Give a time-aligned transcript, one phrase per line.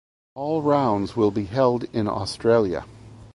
[0.33, 2.85] All rounds will be held in Australia.